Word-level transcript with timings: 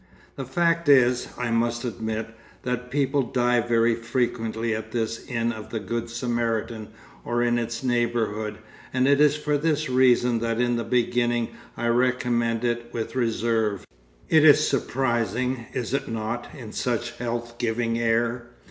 The 0.35 0.45
fact 0.45 0.89
is, 0.89 1.27
I 1.37 1.51
must 1.51 1.85
admit, 1.85 2.29
that 2.63 2.89
people 2.89 3.21
die 3.21 3.61
very 3.61 3.93
frequently 3.93 4.73
at 4.73 4.91
this 4.91 5.23
Inn 5.27 5.51
of 5.51 5.69
the 5.69 5.79
Good 5.79 6.09
Samaritan 6.09 6.87
or 7.23 7.43
in 7.43 7.59
its 7.59 7.83
neighbourhood, 7.83 8.57
and 8.91 9.07
it 9.07 9.21
is 9.21 9.35
for 9.37 9.59
this 9.59 9.89
reason 9.91 10.39
that 10.39 10.59
in 10.59 10.75
the 10.75 10.83
beginning 10.83 11.49
I 11.77 11.85
recommended 11.89 12.79
it 12.79 12.89
with 12.91 13.15
reserve. 13.15 13.85
It 14.27 14.43
is 14.43 14.67
surprising, 14.67 15.67
is 15.71 15.93
it 15.93 16.07
not, 16.07 16.47
in 16.57 16.71
such 16.71 17.15
health 17.17 17.59
giving 17.59 17.99
air? 17.99 18.47